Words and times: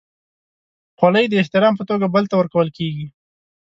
خولۍ 0.97 1.25
د 1.29 1.33
احترام 1.41 1.73
په 1.77 1.83
توګه 1.89 2.05
بل 2.13 2.23
ته 2.29 2.35
ورکول 2.37 2.67
کېږي. 2.77 3.07